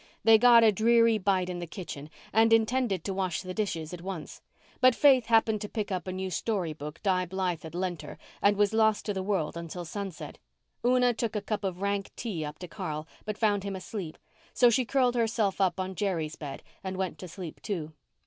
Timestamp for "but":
4.79-4.95, 13.25-13.37